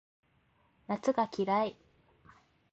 [0.87, 1.75] 夏が嫌い